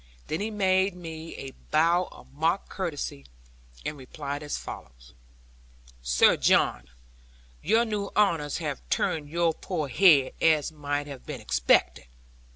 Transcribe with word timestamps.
Then 0.29 0.39
he 0.39 0.49
made 0.49 0.95
me 0.95 1.35
a 1.35 1.51
bow 1.69 2.05
of 2.11 2.33
mock 2.33 2.67
courtesy, 2.69 3.27
and 3.85 3.97
replied 3.99 4.41
as 4.41 4.57
follows, 4.57 5.13
'Sir 6.01 6.37
John, 6.37 6.89
your 7.61 7.85
new 7.85 8.09
honours 8.17 8.57
have 8.57 8.81
turned 8.89 9.29
your 9.29 9.53
poor 9.53 9.89
head, 9.89 10.31
as 10.41 10.71
might 10.71 11.05
have 11.05 11.27
been 11.27 11.39
expected. 11.39 12.05